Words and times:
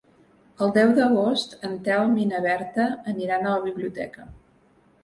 El 0.65 0.71
deu 0.77 0.93
d'agost 0.99 1.53
en 1.69 1.75
Telm 1.89 2.17
i 2.25 2.27
na 2.33 2.43
Berta 2.49 2.89
aniran 3.15 3.47
a 3.47 3.55
la 3.57 3.65
biblioteca. 3.71 4.33